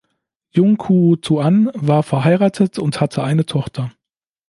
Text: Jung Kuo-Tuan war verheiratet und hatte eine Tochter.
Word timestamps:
Jung 0.49 0.77
Kuo-Tuan 0.77 1.69
war 1.75 2.01
verheiratet 2.01 2.79
und 2.79 2.99
hatte 2.99 3.23
eine 3.23 3.45
Tochter. 3.45 3.91